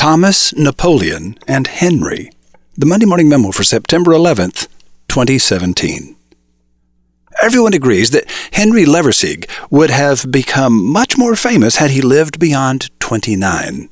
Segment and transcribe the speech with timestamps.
[0.00, 2.30] Thomas, Napoleon, and Henry.
[2.74, 4.66] The Monday Morning Memo for September 11th,
[5.08, 6.16] 2017.
[7.42, 8.24] Everyone agrees that
[8.54, 13.90] Henry Liverseege would have become much more famous had he lived beyond 29.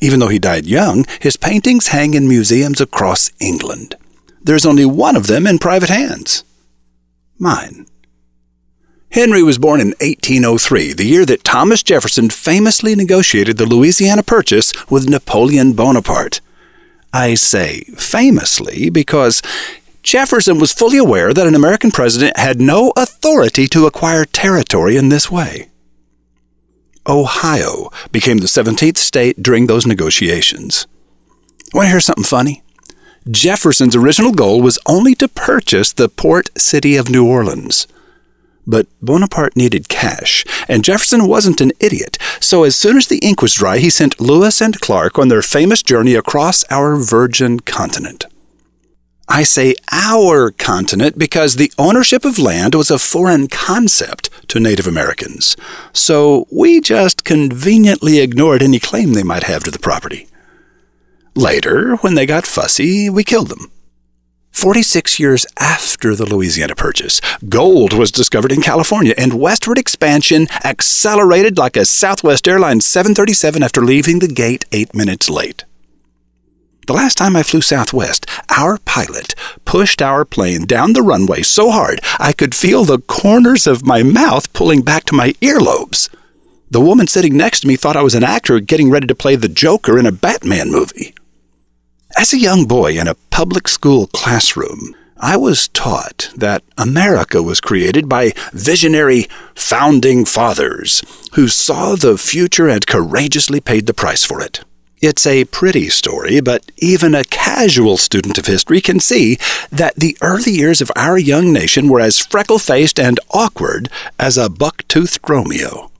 [0.00, 3.96] Even though he died young, his paintings hang in museums across England.
[4.42, 6.42] There's only one of them in private hands.
[7.38, 7.84] Mine.
[9.12, 14.72] Henry was born in 1803, the year that Thomas Jefferson famously negotiated the Louisiana Purchase
[14.90, 16.40] with Napoleon Bonaparte.
[17.12, 19.42] I say famously because
[20.02, 25.10] Jefferson was fully aware that an American president had no authority to acquire territory in
[25.10, 25.68] this way.
[27.06, 30.86] Ohio became the 17th state during those negotiations.
[31.74, 32.62] Want to hear something funny?
[33.30, 37.86] Jefferson's original goal was only to purchase the port city of New Orleans.
[38.66, 43.42] But Bonaparte needed cash, and Jefferson wasn't an idiot, so as soon as the ink
[43.42, 48.26] was dry, he sent Lewis and Clark on their famous journey across our virgin continent.
[49.28, 54.86] I say our continent because the ownership of land was a foreign concept to Native
[54.86, 55.56] Americans,
[55.92, 60.28] so we just conveniently ignored any claim they might have to the property.
[61.34, 63.72] Later, when they got fussy, we killed them.
[64.52, 71.58] 46 years after the Louisiana Purchase, gold was discovered in California, and westward expansion accelerated
[71.58, 75.64] like a Southwest Airlines 737 after leaving the gate eight minutes late.
[76.86, 81.70] The last time I flew Southwest, our pilot pushed our plane down the runway so
[81.70, 86.08] hard I could feel the corners of my mouth pulling back to my earlobes.
[86.70, 89.36] The woman sitting next to me thought I was an actor getting ready to play
[89.36, 91.14] the Joker in a Batman movie.
[92.16, 97.60] As a young boy in a public school classroom, I was taught that America was
[97.60, 101.02] created by visionary founding fathers
[101.34, 104.62] who saw the future and courageously paid the price for it.
[105.00, 109.38] It's a pretty story, but even a casual student of history can see
[109.70, 114.36] that the early years of our young nation were as freckle faced and awkward as
[114.36, 115.90] a buck toothed Romeo.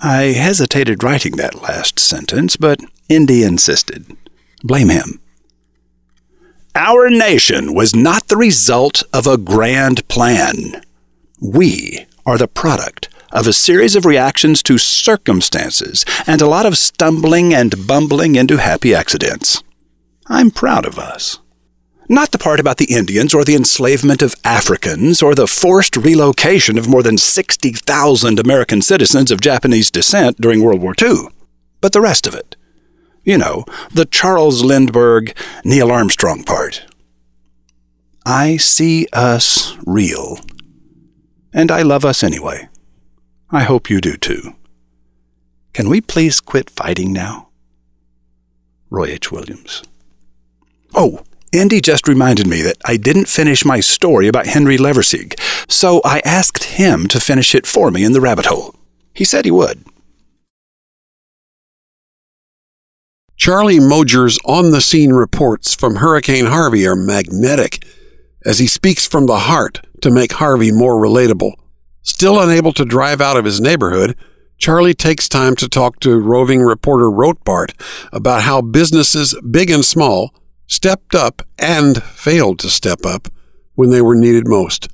[0.00, 4.16] I hesitated writing that last sentence, but Indy insisted.
[4.62, 5.20] Blame him.
[6.74, 10.82] Our nation was not the result of a grand plan.
[11.40, 16.78] We are the product of a series of reactions to circumstances and a lot of
[16.78, 19.62] stumbling and bumbling into happy accidents.
[20.26, 21.38] I'm proud of us.
[22.08, 26.78] Not the part about the Indians or the enslavement of Africans or the forced relocation
[26.78, 31.28] of more than 60,000 American citizens of Japanese descent during World War II,
[31.80, 32.47] but the rest of it.
[33.28, 36.86] You know, the Charles Lindbergh, Neil Armstrong part.
[38.24, 40.38] I see us real.
[41.52, 42.70] And I love us anyway.
[43.50, 44.54] I hope you do too.
[45.74, 47.50] Can we please quit fighting now?
[48.88, 49.30] Roy H.
[49.30, 49.82] Williams.
[50.94, 51.22] Oh,
[51.52, 55.38] Andy just reminded me that I didn't finish my story about Henry Liverseege,
[55.70, 58.74] so I asked him to finish it for me in the rabbit hole.
[59.12, 59.84] He said he would.
[63.48, 67.82] Charlie Moger's on the scene reports from Hurricane Harvey are magnetic
[68.44, 71.54] as he speaks from the heart to make Harvey more relatable.
[72.02, 74.14] Still unable to drive out of his neighborhood,
[74.58, 77.72] Charlie takes time to talk to roving reporter Rotbart
[78.12, 80.34] about how businesses, big and small,
[80.66, 83.28] stepped up and failed to step up
[83.76, 84.90] when they were needed most.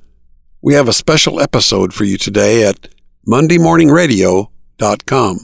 [0.61, 2.87] We have a special episode for you today at
[3.27, 5.39] MondayMorningRadio.com.